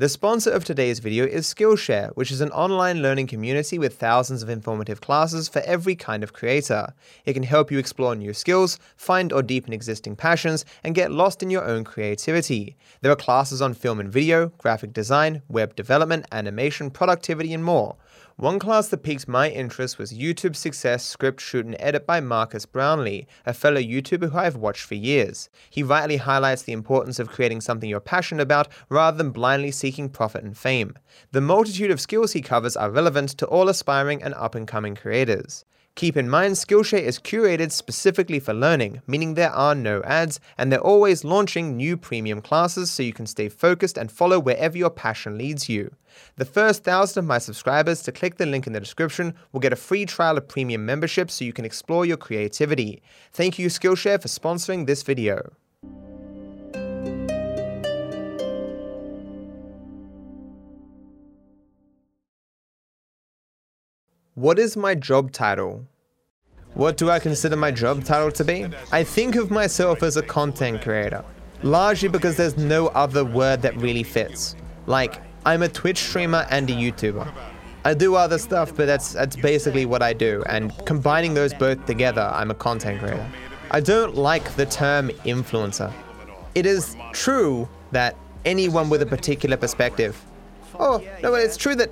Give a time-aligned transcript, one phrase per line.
[0.00, 4.42] The sponsor of today's video is Skillshare, which is an online learning community with thousands
[4.42, 6.94] of informative classes for every kind of creator.
[7.26, 11.42] It can help you explore new skills, find or deepen existing passions, and get lost
[11.42, 12.78] in your own creativity.
[13.02, 17.96] There are classes on film and video, graphic design, web development, animation, productivity, and more.
[18.40, 22.64] One class that piqued my interest was YouTube Success Script Shoot and Edit by Marques
[22.64, 25.50] Brownlee, a fellow YouTuber who I've watched for years.
[25.68, 30.08] He rightly highlights the importance of creating something you're passionate about rather than blindly seeking
[30.08, 30.94] profit and fame.
[31.32, 34.94] The multitude of skills he covers are relevant to all aspiring and up and coming
[34.94, 35.66] creators.
[35.96, 40.72] Keep in mind, Skillshare is curated specifically for learning, meaning there are no ads, and
[40.72, 44.88] they're always launching new premium classes so you can stay focused and follow wherever your
[44.88, 45.94] passion leads you.
[46.36, 49.72] The first thousand of my subscribers to click the link in the description will get
[49.72, 53.02] a free trial of premium membership so you can explore your creativity.
[53.32, 55.52] Thank you, Skillshare, for sponsoring this video.
[64.36, 65.84] What is my job title?
[66.74, 68.64] What do I consider my job title to be?
[68.92, 71.24] I think of myself as a content creator,
[71.64, 74.54] largely because there's no other word that really fits.
[74.86, 77.28] Like, I'm a Twitch streamer and a YouTuber.
[77.84, 81.84] I do other stuff, but that's that's basically what I do, and combining those both
[81.86, 83.26] together, I'm a content creator.
[83.72, 85.92] I don't like the term influencer.
[86.54, 88.14] It is true that
[88.44, 90.24] anyone with a particular perspective
[90.82, 91.90] Oh, no, but it's true that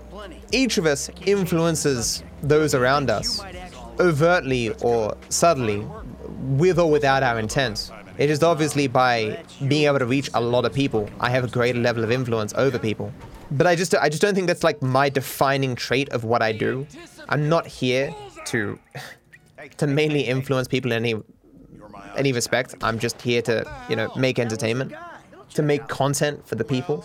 [0.50, 3.40] each of us influences those around us,
[4.00, 5.86] overtly or subtly,
[6.40, 7.90] with or without our intent.
[8.18, 11.48] It is obviously by being able to reach a lot of people, I have a
[11.48, 13.12] greater level of influence over people.
[13.50, 16.52] But I just, I just don't think that's like my defining trait of what I
[16.52, 16.86] do.
[17.28, 18.14] I'm not here
[18.46, 18.78] to,
[19.76, 21.22] to mainly influence people in any,
[22.16, 22.74] any respect.
[22.82, 24.92] I'm just here to, you know, make entertainment,
[25.54, 27.04] to make content for the people.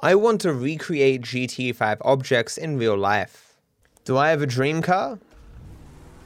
[0.00, 3.43] I want to recreate GTA 5 objects in real life.
[4.04, 5.18] Do I have a dream car?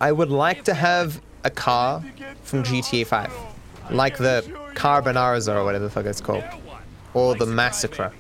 [0.00, 2.02] I would like to have a car
[2.42, 3.32] from GTA 5.
[3.92, 4.42] Like the
[4.74, 6.42] Carbonara or whatever the fuck it's called.
[7.14, 8.12] Or the Massacre.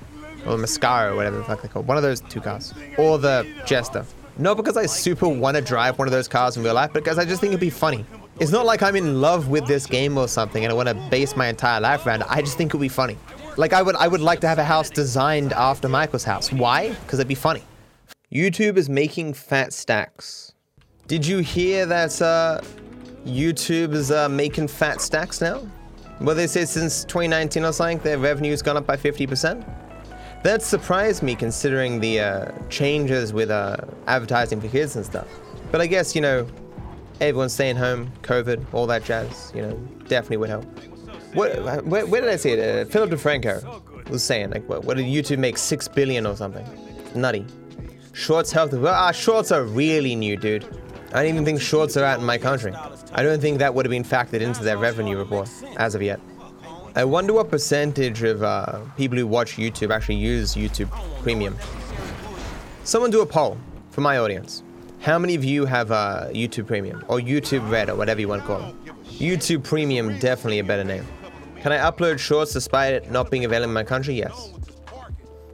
[0.46, 1.88] Or the Mascara or whatever the fuck they're called.
[1.88, 2.72] One of those two cars.
[2.96, 4.06] Or the Jester.
[4.38, 7.02] Not because I super want to drive one of those cars in real life, but
[7.02, 8.06] because I just think it'd be funny.
[8.38, 10.94] It's not like I'm in love with this game or something and I want to
[11.10, 12.28] base my entire life around it.
[12.30, 13.18] I just think it'd be funny.
[13.56, 16.52] Like I would I would like to have a house designed after Michael's house.
[16.52, 16.90] Why?
[16.90, 17.64] Because it'd be funny.
[18.32, 20.52] YouTube is making fat stacks.
[21.06, 22.60] Did you hear that uh,
[23.24, 25.66] YouTube is uh, making fat stacks now?
[26.20, 29.64] Well, they say since 2019 or something, their revenue's gone up by 50%.
[30.42, 35.26] That surprised me considering the uh, changes with uh, advertising for kids and stuff.
[35.72, 36.46] But I guess, you know,
[37.22, 39.72] everyone's staying home, COVID, all that jazz, you know,
[40.06, 40.64] definitely would help.
[41.32, 42.58] What, where, where did I see it?
[42.58, 45.56] Uh, Philip DeFranco was saying, like, what, what did YouTube make?
[45.56, 46.66] Six billion or something?
[47.14, 47.46] Nutty.
[48.18, 48.72] Shorts help.
[48.72, 50.64] Well, ah, shorts are really new, dude.
[51.12, 52.74] I don't even think shorts are out in my country.
[53.12, 56.20] I don't think that would have been factored into their revenue report as of yet.
[56.96, 60.90] I wonder what percentage of uh, people who watch YouTube actually use YouTube
[61.22, 61.56] Premium.
[62.82, 63.56] Someone do a poll
[63.90, 64.64] for my audience.
[64.98, 68.42] How many of you have uh, YouTube Premium or YouTube Red or whatever you want
[68.42, 68.74] to call it?
[69.04, 71.06] YouTube Premium, definitely a better name.
[71.60, 74.14] Can I upload shorts despite it not being available in my country?
[74.14, 74.52] Yes.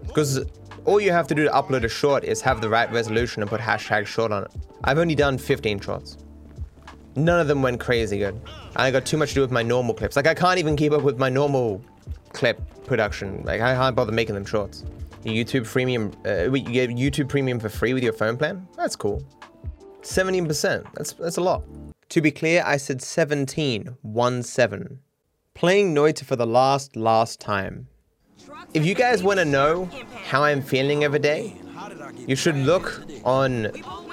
[0.07, 0.47] Because
[0.85, 3.51] all you have to do to upload a short is have the right resolution and
[3.51, 4.53] put hashtag short on it.
[4.85, 6.19] I've only done 15 shorts.
[7.17, 8.41] None of them went crazy good.
[8.77, 10.17] I got too much to do with my normal clips.
[10.17, 11.83] Like I can't even keep up with my normal
[12.33, 13.43] clip production.
[13.45, 14.85] Like I can't bother making them shorts.
[15.25, 18.67] YouTube Premium, uh, you get YouTube Premium for free with your phone plan?
[18.77, 19.25] That's cool.
[20.03, 21.65] 17%, that's, that's a lot.
[22.11, 24.99] To be clear, I said 17, 1 7
[25.55, 27.89] playing Noita for the last, last time.
[28.75, 29.89] If you guys want to know
[30.25, 31.57] how I'm feeling every day,
[32.27, 33.67] you should look on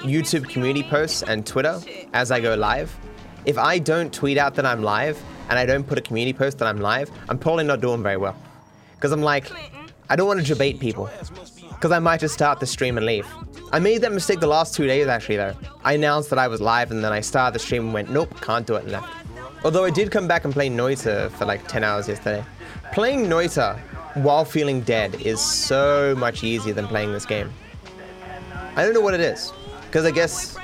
[0.04, 1.80] YouTube community posts and Twitter
[2.12, 2.96] as I go live.
[3.44, 5.20] If I don't tweet out that I'm live
[5.50, 8.16] and I don't put a community post that I'm live, I'm probably not doing very
[8.16, 8.36] well.
[8.94, 9.50] Because I'm like,
[10.08, 11.10] I don't want to debate people.
[11.70, 13.26] Because I might just start the stream and leave.
[13.72, 15.56] I made that mistake the last two days actually though.
[15.82, 18.40] I announced that I was live and then I started the stream and went, nope,
[18.40, 19.12] can't do it and left.
[19.64, 22.44] Although I did come back and play Noita for like 10 hours yesterday.
[22.92, 23.80] Playing Noita
[24.14, 27.50] while feeling dead is so much easier than playing this game.
[28.76, 29.52] I don't know what it is.
[29.86, 30.56] Because I guess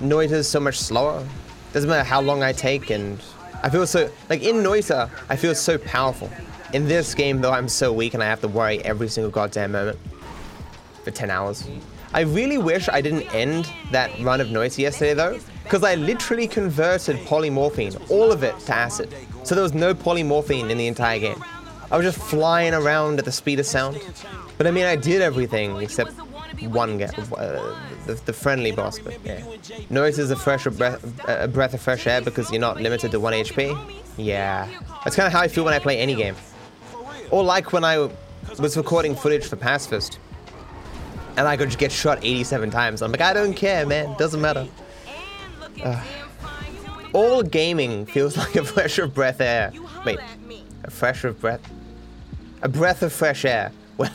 [0.00, 1.26] Noita is so much slower.
[1.72, 3.20] Doesn't matter how long I take and
[3.62, 6.30] I feel so, like in Noita, I feel so powerful.
[6.72, 9.72] In this game though, I'm so weak and I have to worry every single goddamn
[9.72, 9.98] moment.
[11.04, 11.68] For 10 hours.
[12.12, 16.48] I really wish I didn't end that run of Noita yesterday though, because I literally
[16.48, 19.14] converted polymorphine, all of it, to acid.
[19.44, 21.42] So there was no polymorphine in the entire game.
[21.90, 24.00] I was just flying around at the speed of sound.
[24.58, 26.12] But I mean, I did everything except
[26.62, 28.98] one guy, uh, the, the, friendly boss.
[28.98, 29.42] But yeah,
[29.90, 33.34] Noita's a fresh breath, a breath of fresh air because you're not limited to one
[33.34, 33.78] HP.
[34.16, 34.66] Yeah,
[35.04, 36.34] that's kind of how I feel when I play any game.
[37.30, 38.08] Or like when I
[38.58, 40.18] was recording footage for Pacifist,
[41.36, 43.02] and I could just get shot 87 times.
[43.02, 44.16] I'm like, I don't care, man.
[44.16, 44.66] Doesn't matter.
[45.84, 46.02] Uh,
[47.12, 49.72] all gaming feels like a fresh of breath air.
[50.04, 50.18] Wait,
[50.84, 51.60] a fresh of breath,
[52.62, 54.10] a breath of fresh air when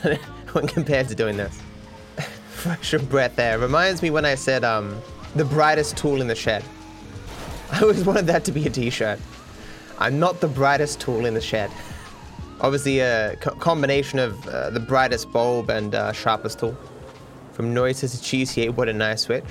[0.52, 1.60] when compared to doing this.
[2.50, 5.00] fresh breath air reminds me when I said um
[5.34, 6.64] the brightest tool in the shed.
[7.72, 9.18] I always wanted that to be a T-shirt.
[9.98, 11.70] I'm not the brightest tool in the shed.
[12.60, 16.76] Obviously, a co combination of uh, the brightest bulb and uh, sharpest tool.
[17.52, 19.44] From Noita to Cheesy, what a nice switch.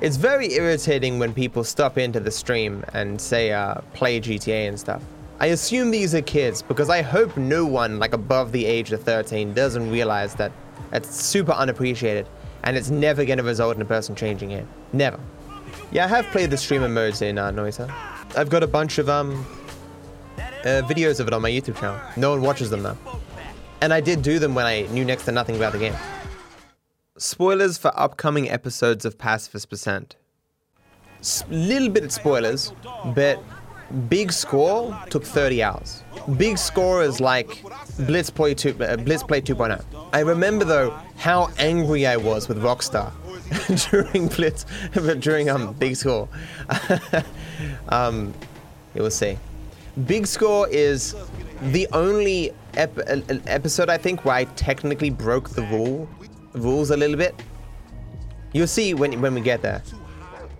[0.00, 4.78] It's very irritating when people stop into the stream and say, uh, play GTA and
[4.78, 5.02] stuff.
[5.42, 9.02] I assume these are kids because I hope no one like above the age of
[9.02, 10.52] 13 doesn't realize that
[10.92, 12.28] it's super unappreciated
[12.62, 14.64] and it's never going to result in a person changing it.
[14.92, 15.18] Never.
[15.90, 17.92] Yeah, I have played the streamer modes in uh, Noita.
[18.36, 19.44] I've got a bunch of um
[20.38, 22.00] uh, videos of it on my YouTube channel.
[22.16, 22.96] No one watches them though.
[23.80, 25.96] And I did do them when I knew next to nothing about the game.
[27.18, 30.14] Spoilers for upcoming episodes of Pacifist Percent.
[31.18, 32.72] S little bit of spoilers,
[33.06, 33.42] but
[34.08, 36.02] Big Score took 30 hours.
[36.36, 37.62] Big Score is like
[37.98, 39.84] Blitz Play 2, uh, Blitz Play 2.0.
[40.12, 43.12] I remember though how angry I was with Rockstar
[43.90, 44.64] during Blitz,
[45.20, 46.28] during um Big Score.
[47.88, 48.32] um,
[48.94, 49.38] you will see.
[50.06, 51.14] Big Score is
[51.72, 52.98] the only ep
[53.46, 56.08] episode I think where I technically broke the rule
[56.54, 57.34] rules a little bit.
[58.54, 59.82] You'll see when when we get there.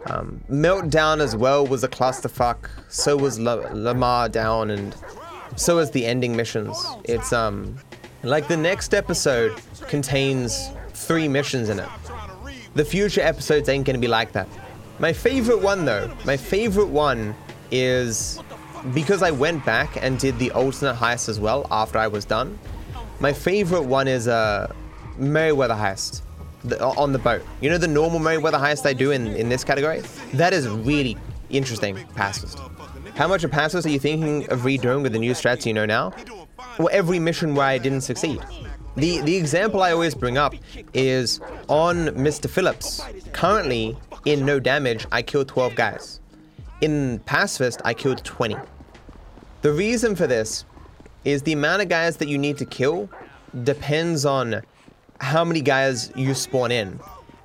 [0.07, 2.69] Um, Meltdown as well was a clusterfuck.
[2.89, 4.95] So was Lamar Down, and
[5.57, 6.77] so was the ending missions.
[7.05, 7.77] It's um,
[8.23, 11.89] like the next episode contains three missions in it.
[12.75, 14.49] The future episodes ain't gonna be like that.
[14.99, 17.35] My favorite one though, my favorite one
[17.71, 18.41] is
[18.95, 22.59] because I went back and did the alternate heist as well after I was done.
[23.21, 24.73] My favorite one is a uh,
[25.19, 26.23] heist
[26.65, 27.43] the, on the boat.
[27.61, 30.03] You know the normal Merryweather heist I do in, in this category?
[30.35, 31.17] That is really
[31.51, 32.59] interesting pacifist.
[33.15, 35.85] How much of pacifist are you thinking of redoing with the new strats you know
[35.85, 36.13] now?
[36.79, 38.41] Well, every mission where I didn't succeed.
[38.97, 40.55] The, the example I always bring up
[40.93, 42.49] is on Mr.
[42.49, 43.03] Phillips.
[43.33, 46.21] Currently, in no damage, I killed 12 guys.
[46.81, 48.57] In Pacifist, I killed 20.
[49.63, 50.65] The reason for this
[51.25, 53.09] is the amount of guys that you need to kill
[53.63, 54.63] depends on
[55.23, 56.99] how many guys you spawn in.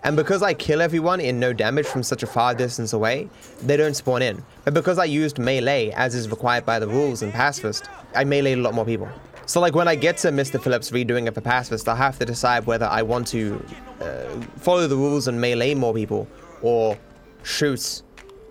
[0.03, 3.29] And because I kill everyone in no damage from such a far distance away,
[3.62, 4.44] they don't spawn in.
[4.65, 8.53] But because I used melee, as is required by the rules in Pacifist, I melee
[8.53, 9.07] a lot more people.
[9.45, 10.62] So like when I get to Mr.
[10.62, 13.63] Phillips redoing it for Pacifist, I'll have to decide whether I want to
[14.01, 16.27] uh, follow the rules and melee more people,
[16.62, 16.97] or
[17.44, 18.01] shoot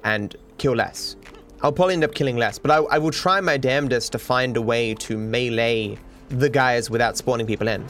[0.05, 1.17] and kill less.
[1.63, 4.57] I'll probably end up killing less, but I, I will try my damnedest to find
[4.57, 7.85] a way to melee the guys without spawning people in.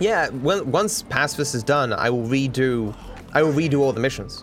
[0.00, 2.94] Yeah, when, once Pacifist is done, I will redo,
[3.34, 4.42] I will redo all the missions.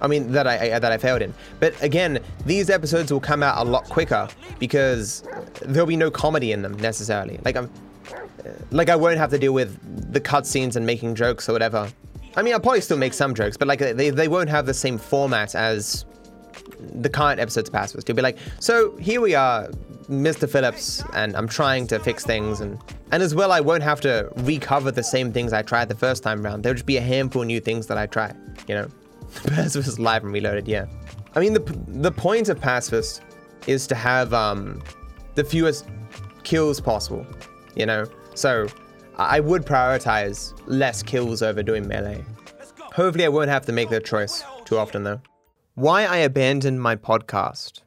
[0.00, 1.34] I mean that I, I, that I failed in.
[1.58, 4.28] But again, these episodes will come out a lot quicker
[4.60, 5.24] because
[5.62, 7.40] there'll be no comedy in them necessarily.
[7.44, 7.70] Like I'm,
[8.14, 11.90] uh, like I won't have to deal with the cutscenes and making jokes or whatever.
[12.36, 14.74] I mean, I'll probably still make some jokes, but like they they won't have the
[14.74, 16.04] same format as
[16.78, 18.08] the current episodes of Pacifist.
[18.08, 19.68] You'll be like, so here we are,
[20.08, 20.48] Mr.
[20.48, 22.78] Phillips, and I'm trying to fix things, and
[23.12, 26.22] and as well, I won't have to recover the same things I tried the first
[26.22, 26.62] time around.
[26.62, 28.32] There'll just be a handful of new things that I try.
[28.66, 28.88] You know,
[29.46, 30.66] Pacifist Live and Reloaded.
[30.66, 30.86] Yeah,
[31.34, 33.22] I mean the the point of Pacifist
[33.66, 34.82] is to have um
[35.34, 35.86] the fewest
[36.42, 37.26] kills possible.
[37.74, 38.66] You know, so
[39.16, 42.24] I would prioritize less kills over doing melee.
[42.94, 45.20] Hopefully, I won't have to make that choice too often though.
[45.74, 47.82] Why I abandoned my podcast.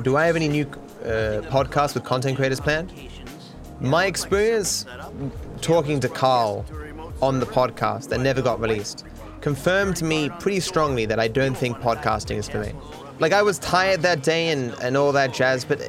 [0.00, 2.92] Do I have any new uh, podcasts with content creators planned?
[3.80, 4.86] My experience
[5.60, 6.64] talking to Carl
[7.20, 9.04] on the podcast that never got released
[9.42, 12.72] confirmed to me pretty strongly that I don't think podcasting is for me.
[13.18, 15.80] Like, I was tired that day and, and all that jazz, but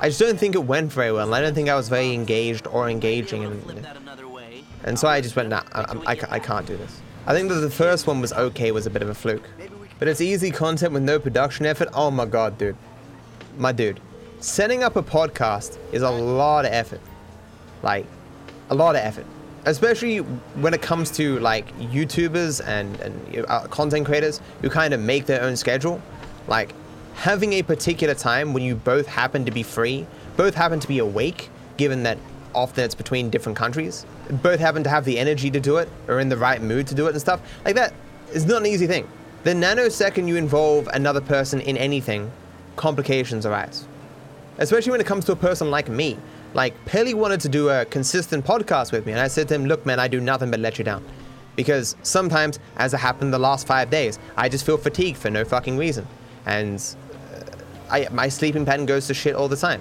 [0.00, 1.32] I just don't think it went very well.
[1.32, 3.44] I don't think I was very engaged or engaging.
[3.44, 3.86] And,
[4.84, 7.00] and so I just went, nah, I, I, I can't do this.
[7.26, 9.48] I think that the first one was okay, was a bit of a fluke.
[9.98, 11.88] But it's easy content with no production effort.
[11.94, 12.76] Oh my god, dude.
[13.58, 14.00] My dude.
[14.40, 17.00] Setting up a podcast is a lot of effort.
[17.82, 18.06] Like,
[18.68, 19.26] a lot of effort.
[19.64, 25.00] Especially when it comes to like YouTubers and, and uh, content creators who kind of
[25.00, 26.00] make their own schedule.
[26.46, 26.74] Like,
[27.14, 30.98] having a particular time when you both happen to be free, both happen to be
[30.98, 31.48] awake,
[31.78, 32.18] given that
[32.54, 34.06] often it's between different countries,
[34.42, 36.94] both happen to have the energy to do it or in the right mood to
[36.94, 37.92] do it and stuff, like that
[38.32, 39.06] is not an easy thing.
[39.46, 42.32] The nanosecond you involve another person in anything,
[42.74, 43.86] complications arise.
[44.58, 46.18] Especially when it comes to a person like me.
[46.52, 49.66] Like, Pelly wanted to do a consistent podcast with me, and I said to him,
[49.66, 51.04] Look, man, I do nothing but let you down.
[51.54, 55.44] Because sometimes, as it happened the last five days, I just feel fatigued for no
[55.44, 56.08] fucking reason.
[56.44, 56.82] And
[57.32, 57.40] uh,
[57.88, 59.80] I, my sleeping pattern goes to shit all the time.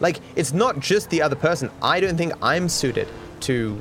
[0.00, 1.70] Like, it's not just the other person.
[1.80, 3.06] I don't think I'm suited
[3.42, 3.80] to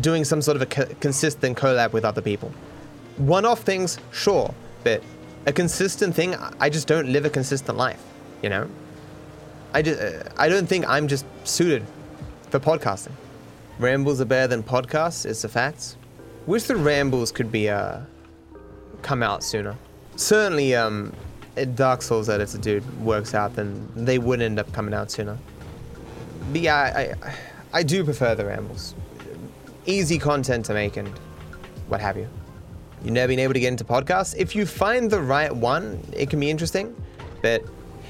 [0.00, 2.52] doing some sort of a co- consistent collab with other people.
[3.16, 4.54] One off things, sure,
[4.84, 5.02] but
[5.46, 8.02] a consistent thing, I just don't live a consistent life,
[8.42, 8.68] you know?
[9.72, 11.84] I, just, uh, I don't think I'm just suited
[12.50, 13.12] for podcasting.
[13.78, 15.96] Rambles are better than podcasts, it's a fact.
[16.46, 18.00] Wish the rambles could be, uh,
[19.02, 19.76] come out sooner.
[20.16, 21.12] Certainly, um,
[21.74, 25.38] Dark Souls editor dude works out, then they would end up coming out sooner.
[26.52, 27.34] But yeah, I, I,
[27.72, 28.94] I do prefer the rambles.
[29.86, 31.08] Easy content to make and
[31.88, 32.28] what have you.
[33.02, 34.34] You've never been able to get into podcasts?
[34.36, 36.94] If you find the right one, it can be interesting.
[37.42, 37.64] But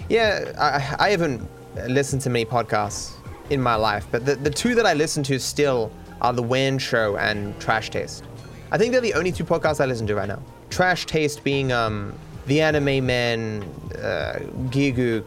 [0.09, 1.47] yeah, I, I haven't
[1.89, 3.13] listened to many podcasts
[3.51, 6.79] in my life, but the, the two that I listen to still are The WAN
[6.79, 8.25] Show and Trash Taste.
[8.71, 10.43] I think they're the only two podcasts I listen to right now.
[10.71, 12.15] Trash Taste being um,
[12.47, 13.63] The Anime Man,
[13.99, 14.41] uh,
[14.71, 15.25] Gigguk,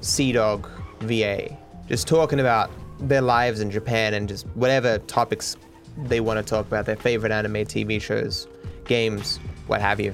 [0.00, 0.68] Sea Dog,
[1.00, 1.56] VA.
[1.88, 2.70] Just talking about
[3.00, 5.56] their lives in Japan and just whatever topics
[5.96, 8.46] they want to talk about, their favorite anime TV shows,
[8.92, 10.12] games, what have you.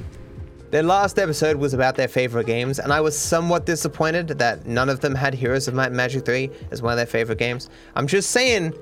[0.70, 4.88] Their last episode was about their favorite games, and I was somewhat disappointed that none
[4.88, 7.70] of them had Heroes of Might and Magic 3 as one of their favorite games.
[7.96, 8.72] I'm just saying,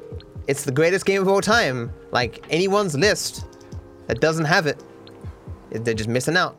[0.49, 1.91] it's the greatest game of all time.
[2.11, 3.47] Like, anyone's list
[4.07, 4.85] that doesn't have it,
[5.71, 6.59] they're just missing out.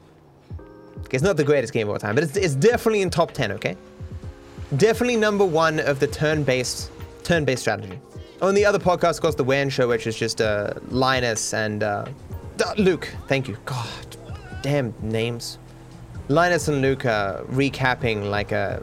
[1.11, 3.51] It's not the greatest game of all time, but it's, it's definitely in top 10,
[3.51, 3.75] okay?
[4.77, 6.89] Definitely number one of the turn-based
[7.23, 7.99] turn-based strategy.
[8.41, 11.83] On the other podcast, of course, the WAN show, which is just uh, Linus and
[11.83, 12.05] uh,
[12.77, 13.13] Luke.
[13.27, 13.57] Thank you.
[13.65, 14.17] God,
[14.61, 15.57] damn names.
[16.29, 18.79] Linus and Luke are recapping like uh,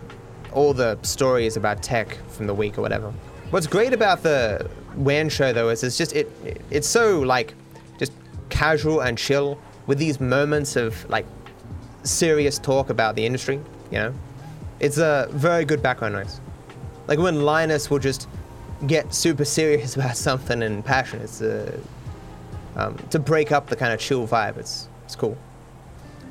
[0.53, 3.13] all the stories about tech from the week or whatever.
[3.51, 6.31] What's great about the WAN show though is it's just it
[6.71, 7.55] it's so like
[7.99, 8.13] just
[8.49, 11.27] casual and chill with these moments of like
[12.03, 13.61] serious talk about the industry.
[13.91, 14.15] You know,
[14.81, 16.41] it's a very good background noise.
[17.09, 18.29] Like when Linus will just
[18.87, 21.25] get super serious about something and passionate.
[21.25, 21.79] It's uh,
[22.77, 24.57] um, to break up the kind of chill vibe.
[24.57, 25.37] It's it's cool.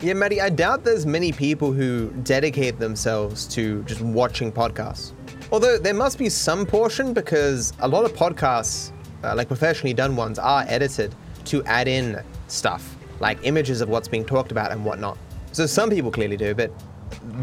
[0.02, 5.14] Yeah, Maddie, I doubt there's many people who dedicate themselves to just watching podcasts.
[5.52, 8.92] Although there must be some portion because a lot of podcasts,
[9.24, 14.08] uh, like professionally done ones, are edited to add in stuff, like images of what's
[14.08, 15.18] being talked about and whatnot.
[15.54, 16.72] So some people clearly do, but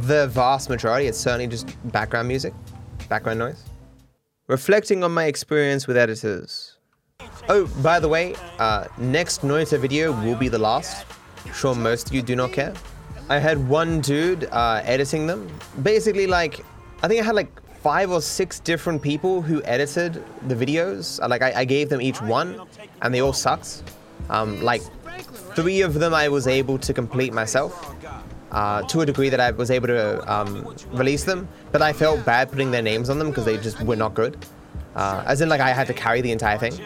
[0.02, 2.52] the vast majority, it's certainly just background music,
[3.08, 3.62] background noise.
[4.48, 6.69] Reflecting on my experience with editors.
[7.52, 11.04] Oh, by the way, uh, next Noita video will be the last
[11.52, 12.72] sure most of you do not care.
[13.28, 15.50] I had one dude uh, editing them.
[15.82, 16.64] Basically, like,
[17.02, 21.20] I think I had like five or six different people who edited the videos.
[21.20, 22.68] Uh, like, I, I gave them each one,
[23.02, 23.82] and they all sucked.
[24.28, 24.82] Um, like,
[25.56, 27.96] three of them I was able to complete myself.
[28.52, 32.24] Uh, to a degree that I was able to um, release them, but I felt
[32.24, 34.36] bad putting their names on them because they just were not good.
[34.94, 36.78] Uh, as in, like, I had to carry the entire thing.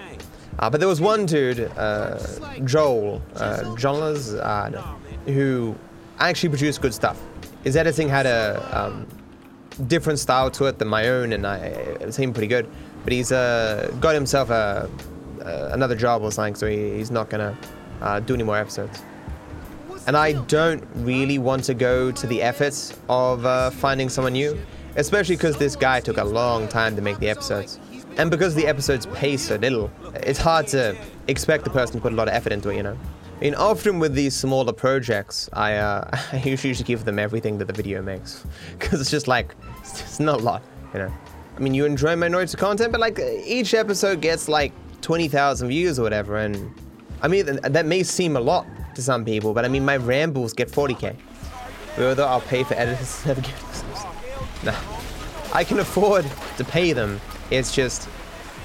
[0.58, 2.18] Uh, but there was one dude, uh,
[2.64, 3.75] Joel, uh,
[4.40, 4.70] uh,
[5.26, 5.75] who
[6.18, 7.20] actually produced good stuff.
[7.64, 9.06] His editing had a um,
[9.88, 12.68] different style to it than my own, and I, it seemed pretty good.
[13.02, 14.88] But he's uh, got himself a,
[15.73, 17.56] another job or something, so he, he's not gonna
[18.00, 19.02] uh, do any more episodes.
[20.06, 24.58] And I don't really want to go to the efforts of finding someone new,
[24.96, 27.80] especially because this guy took a long time to make the episodes.
[28.16, 32.12] And because the episodes pay so little, it's hard to expect the person to put
[32.12, 32.97] a lot of effort into it, you know?
[33.37, 37.66] I mean, often with these smaller projects, I, uh, I usually give them everything that
[37.66, 38.44] the video makes.
[38.78, 41.12] Because it's just like, it's not a lot, you know?
[41.56, 45.68] I mean, you enjoy my notes of content, but like each episode gets like 20,000
[45.68, 46.38] views or whatever.
[46.38, 46.73] And
[47.23, 50.52] I mean, that may seem a lot to some people, but I mean, my rambles
[50.52, 51.16] get 40k.
[51.97, 54.75] Whether I'll pay for editors to never give Nah.
[55.52, 58.08] I can afford to pay them it's just,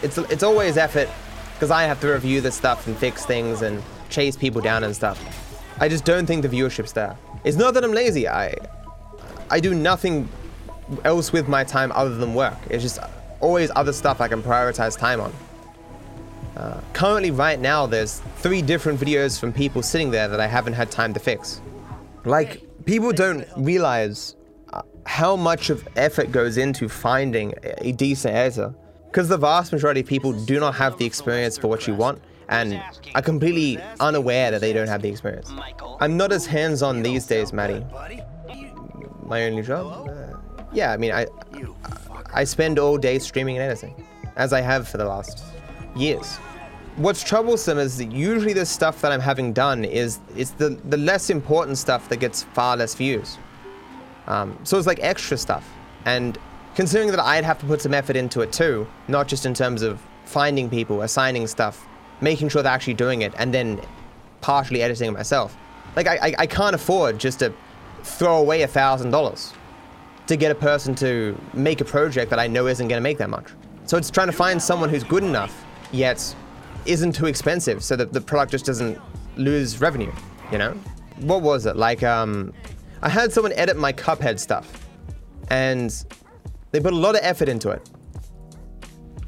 [0.02, 1.10] it's it's always effort
[1.54, 4.96] because I have to review this stuff and fix things and chase people down and
[4.96, 5.20] stuff.
[5.80, 7.18] I just don't think the viewership's there.
[7.44, 8.28] It's not that I'm lazy.
[8.28, 8.56] I
[9.50, 10.30] I do nothing
[11.04, 12.58] else with my time other than work.
[12.70, 13.00] It's just
[13.40, 15.34] always other stuff I can prioritize time on.
[16.56, 20.74] Uh, currently, right now, there's three different videos from people sitting there that I haven't
[20.74, 21.62] had time to fix.
[22.26, 24.36] Like people don't realize
[25.06, 28.74] how much of effort goes into finding a decent editor
[29.08, 32.22] because the vast majority of people do not have the experience for what you want
[32.50, 32.82] and
[33.16, 35.52] are completely unaware that they don't have the experience.
[36.00, 37.86] I'm not as hands-on these days, Maddie.
[39.24, 40.10] My only job?
[40.10, 40.38] Uh,
[40.74, 41.28] yeah, I mean, I
[42.34, 45.44] I spend all day streaming and editing, as I have for the last
[45.96, 46.38] years.
[46.96, 50.98] What's troublesome is that usually the stuff that I'm having done is it's the, the
[50.98, 53.38] less important stuff that gets far less views.
[54.30, 55.70] Um, so it's like extra stuff.
[56.06, 56.38] And
[56.76, 59.82] considering that I'd have to put some effort into it too, not just in terms
[59.82, 61.86] of finding people, assigning stuff,
[62.22, 63.82] making sure they're actually doing it, and then
[64.42, 65.58] partially editing it myself.
[65.96, 67.52] Like I, I, I can't afford just to
[68.04, 69.54] throw away a thousand dollars
[70.28, 73.18] to get a person to make a project that I know isn't going to make
[73.18, 73.48] that much.
[73.86, 76.36] So it's trying to find someone who's good enough, yet
[76.86, 79.00] isn't too expensive, so that the product just doesn't
[79.38, 80.12] lose revenue.
[80.52, 80.74] You know?
[81.22, 81.76] What was it?
[81.76, 82.54] Like, um,
[83.02, 84.88] I had someone edit my Cuphead stuff,
[85.50, 86.06] and
[86.72, 87.90] they put a lot of effort into it.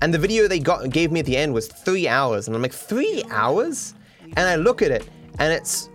[0.01, 2.61] And the video they got gave me at the end was three hours, and I'm
[2.61, 3.93] like, three hours?
[4.21, 5.07] And I look at it,
[5.39, 5.89] and it's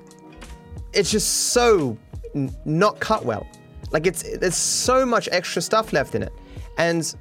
[0.92, 1.97] it's just so
[2.35, 3.47] n- not cut well.
[3.90, 6.33] Like it's there's so much extra stuff left in it,
[6.78, 7.14] and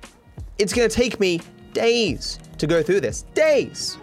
[0.58, 1.42] it's gonna take me
[1.74, 3.24] days to go through this.
[3.34, 3.98] Days.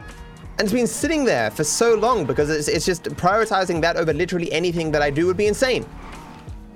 [0.58, 4.12] And it's been sitting there for so long because it's, it's just prioritizing that over
[4.12, 5.86] literally anything that I do would be insane.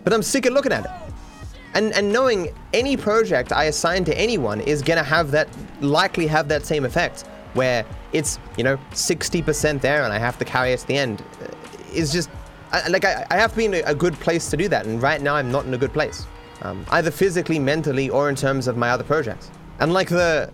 [0.07, 0.91] But I'm sick of looking at it.
[1.75, 5.49] And, and knowing any project I assign to anyone is gonna have that,
[5.81, 7.23] likely have that same effect,
[7.55, 11.25] where it's, you know, 60% there and I have to carry it to the end,
[11.43, 11.49] uh,
[11.93, 12.31] is just,
[12.71, 15.03] I, like, I, I have to be in a, good place to do that, and
[15.03, 16.25] right now I'm not in a good place.
[16.63, 19.51] Um, either physically, mentally, or in terms of my other projects.
[19.81, 20.53] And like the,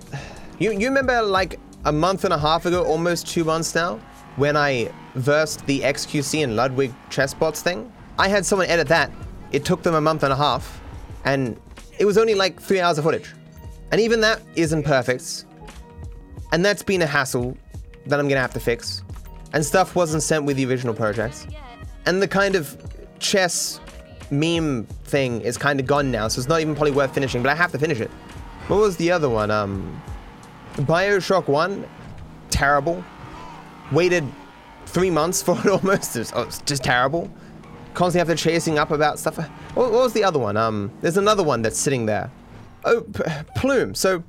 [0.60, 4.00] you, you remember like a month and a half ago, almost two months now,
[4.36, 7.92] when I versed the XQC and Ludwig chessbots thing?
[8.18, 9.10] I had someone edit that.
[9.52, 10.80] It took them a month and a half,
[11.24, 11.60] and
[11.98, 13.30] it was only like three hours of footage.
[13.90, 15.44] And even that isn't perfect.
[16.52, 17.56] And that's been a hassle
[18.06, 19.02] that I'm gonna have to fix.
[19.52, 21.46] And stuff wasn't sent with the original project.
[22.06, 22.76] And the kind of
[23.18, 23.80] chess
[24.30, 27.50] meme thing is kind of gone now, so it's not even probably worth finishing, but
[27.50, 28.10] I have to finish it.
[28.68, 29.50] What was the other one?
[29.50, 30.02] Um,
[30.76, 31.86] Bioshock 1,
[32.48, 33.04] terrible.
[33.92, 34.24] Waited
[34.86, 36.16] three months for it almost.
[36.16, 37.30] It was, oh, it's just terrible.
[37.94, 39.36] Constantly have to chasing up about stuff.
[39.74, 40.56] What, what was the other one?
[40.56, 42.30] Um, there's another one that's sitting there.
[42.84, 43.22] Oh, P-
[43.56, 43.94] Plume.
[43.94, 44.22] So,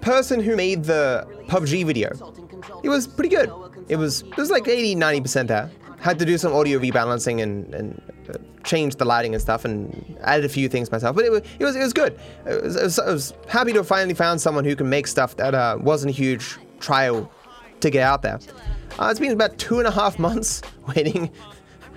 [0.00, 2.10] person who made the PUBG video,
[2.82, 3.52] it was pretty good.
[3.88, 5.70] It was it was like 80, 90% there.
[6.00, 10.16] Had to do some audio rebalancing and, and uh, change the lighting and stuff and
[10.22, 11.16] added a few things myself.
[11.16, 12.18] But it was it was, it was good.
[12.44, 16.10] I was, was, happy to finally found someone who can make stuff that uh, wasn't
[16.10, 17.30] a huge trial
[17.80, 18.38] to get out there.
[18.98, 20.62] Uh, it's been about two and a half months
[20.94, 21.30] waiting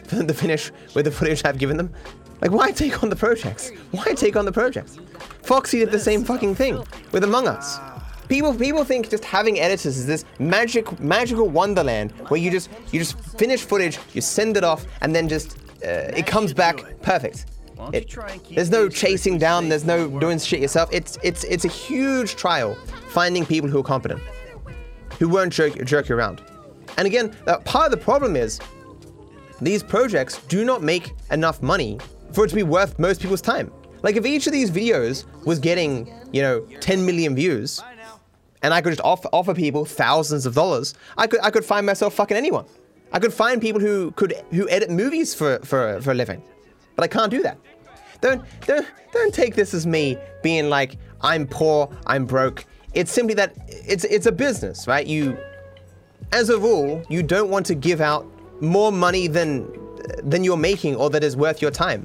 [0.10, 1.93] for them to finish with the footage I've given them.
[2.41, 3.72] Like, why take on the projects?
[3.91, 4.98] Why take on the projects?
[5.43, 7.80] Foxy did the same fucking thing with Among Us.
[8.28, 13.00] People people think just having editors is this magic magical wonderland where you just you
[13.00, 17.48] just finish footage, you send it off, and then just uh, it comes back perfect.
[17.93, 18.13] It,
[18.52, 19.69] there's no chasing down.
[19.69, 20.89] There's no doing shit yourself.
[20.91, 22.76] It's it's it's a huge trial
[23.08, 24.22] finding people who are competent,
[25.17, 26.43] who won't jerk jerk you around.
[26.98, 28.60] And again, uh, part of the problem is
[29.62, 32.00] these projects do not make enough money
[32.34, 33.72] for it to be worth most people's time.
[34.02, 37.84] Like if each of these videos was getting, you know, 10 million views,
[38.62, 41.86] and I could just offer, offer people thousands of dollars, I could I could find
[41.86, 42.65] myself fucking anyone.
[43.12, 46.41] I could find people who could who edit movies for for for a living,
[46.95, 47.58] but I can't do that.
[48.22, 52.65] Don't don't don't take this as me being like I'm poor, I'm broke.
[52.93, 55.06] It's simply that it's it's a business, right?
[55.06, 55.38] You,
[56.32, 58.26] as a rule, you don't want to give out
[58.62, 59.72] more money than
[60.24, 62.04] than you're making or that is worth your time.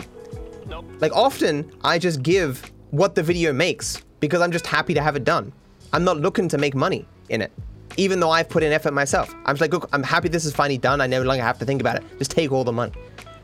[1.00, 5.16] Like often, I just give what the video makes because I'm just happy to have
[5.16, 5.52] it done.
[5.92, 7.52] I'm not looking to make money in it,
[7.96, 9.34] even though I've put in effort myself.
[9.44, 11.00] I'm just like, look, I'm happy this is finally done.
[11.00, 12.04] I no longer have to think about it.
[12.18, 12.92] Just take all the money.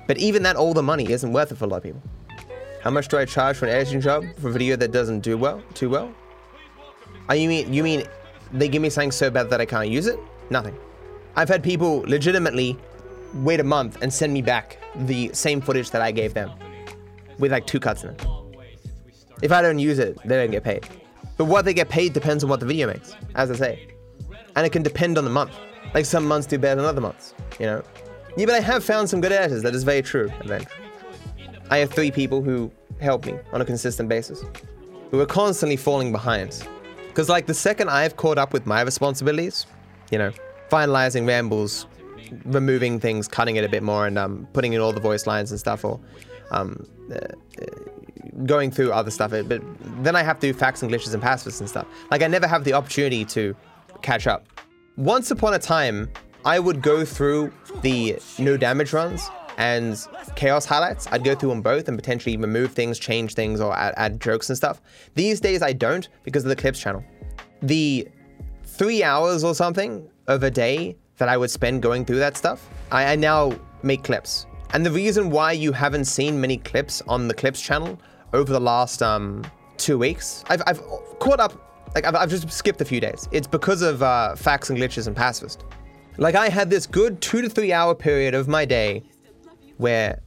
[0.06, 2.02] But even that, all the money isn't worth it for a lot of people.
[2.82, 5.36] How much do I charge for an editing job for a video that doesn't do
[5.36, 6.12] well, too well?
[7.28, 8.04] Oh, you mean you mean
[8.52, 10.18] they give me something so bad that I can't use it?
[10.48, 10.76] Nothing.
[11.36, 12.76] I've had people legitimately
[13.34, 16.50] wait a month and send me back the same footage that I gave them
[17.38, 18.26] with like two cuts in it.
[19.42, 20.86] If I don't use it, they don't get paid.
[21.36, 23.88] But what they get paid depends on what the video makes, as I say.
[24.56, 25.52] And it can depend on the month.
[25.94, 27.82] Like some months do better than other months, you know?
[28.36, 30.74] Yeah, but I have found some good editors, that is very true, eventually.
[31.70, 34.44] I have three people who help me on a consistent basis,
[35.10, 36.66] who are constantly falling behind.
[37.08, 39.66] Because, like, the second I've caught up with my responsibilities,
[40.10, 40.32] you know,
[40.70, 41.86] finalizing rambles,
[42.44, 45.50] removing things, cutting it a bit more, and um, putting in all the voice lines
[45.50, 46.00] and stuff, or
[46.50, 47.66] um, uh, uh,
[48.44, 49.30] going through other stuff.
[49.30, 49.62] But
[50.02, 51.86] then I have to do facts and glitches and pacifists and stuff.
[52.10, 53.54] Like I never have the opportunity to
[54.02, 54.46] catch up.
[54.96, 56.10] Once upon a time,
[56.44, 57.52] I would go through
[57.82, 59.28] the no damage runs
[59.58, 60.06] and
[60.36, 61.06] chaos highlights.
[61.12, 64.48] I'd go through them both and potentially remove things, change things, or add, add jokes
[64.48, 64.80] and stuff.
[65.14, 67.04] These days I don't because of the clips channel.
[67.60, 68.08] The
[68.64, 72.68] three hours or something of a day that I would spend going through that stuff,
[72.90, 73.52] I, I now
[73.82, 74.46] make clips.
[74.72, 78.00] And the reason why you haven't seen many clips on the clips channel
[78.32, 79.44] over the last um,
[79.76, 80.80] two weeks, I've, I've
[81.18, 81.52] caught up,
[81.94, 83.28] like I've, I've, just skipped a few days.
[83.32, 85.64] It's because of uh, facts and glitches and pacifist.
[86.16, 89.02] Like I had this good two to three hour period of my day
[89.76, 90.20] where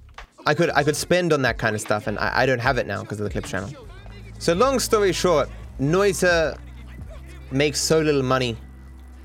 [0.45, 2.77] I could I could spend on that kind of stuff, and I, I don't have
[2.77, 3.69] it now because of the clips channel.
[4.39, 6.57] So long story short, Noita
[7.51, 8.57] makes so little money,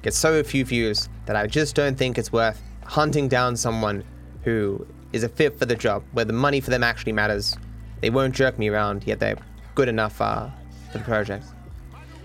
[0.09, 4.03] gets so few views that I just don't think it's worth hunting down someone
[4.43, 7.59] who is a fit for the job, where the money for them actually matters.
[8.01, 9.37] They won't jerk me around, yet they're
[9.75, 10.49] good enough uh,
[10.91, 11.45] for the project.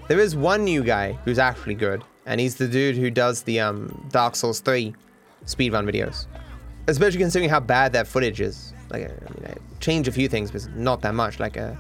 [0.08, 3.60] There is one new guy who's actually good, and he's the dude who does the
[3.60, 4.96] um, Dark Souls 3
[5.46, 6.28] speedrun videos.
[6.88, 8.74] Especially considering how bad that footage is.
[8.92, 11.38] Like, I mean, I changed a few things, but not that much.
[11.38, 11.74] Like, uh,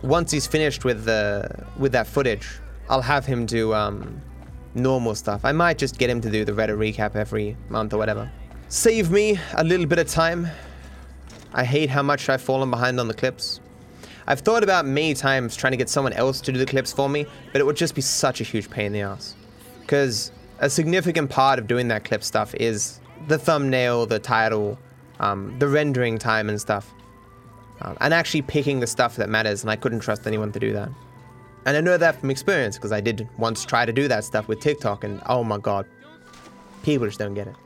[0.00, 2.48] once he's finished with the with that footage,
[2.88, 4.22] I'll have him do um,
[4.74, 5.44] normal stuff.
[5.44, 8.30] I might just get him to do the Reddit recap every month or whatever.
[8.68, 10.46] Save me a little bit of time.
[11.52, 13.60] I hate how much I've fallen behind on the clips.
[14.26, 17.08] I've thought about many times trying to get someone else to do the clips for
[17.08, 19.34] me, but it would just be such a huge pain in the ass.
[19.80, 20.30] Because
[20.60, 24.78] a significant part of doing that clip stuff is the thumbnail, the title,
[25.18, 26.92] um, the rendering time and stuff.
[27.80, 30.72] Um, and actually picking the stuff that matters, and I couldn't trust anyone to do
[30.74, 30.90] that.
[31.66, 34.48] And I know that from experience because I did once try to do that stuff
[34.48, 35.86] with TikTok, and oh my god,
[36.82, 37.56] people just don't get it.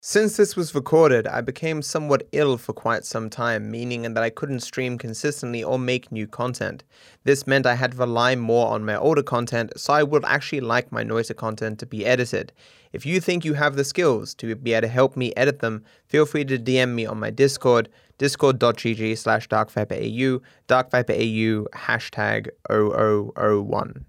[0.00, 4.30] Since this was recorded, I became somewhat ill for quite some time, meaning that I
[4.30, 6.84] couldn't stream consistently or make new content.
[7.24, 10.60] This meant I had to rely more on my older content, so I would actually
[10.60, 12.52] like my Noita content to be edited.
[12.92, 15.82] If you think you have the skills to be able to help me edit them,
[16.06, 24.04] feel free to DM me on my Discord, discord.gg slash darkviperau, darkviperau hashtag 0001.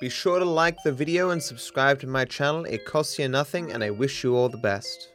[0.00, 3.70] Be sure to like the video and subscribe to my channel, it costs you nothing
[3.70, 5.10] and I wish you all the best.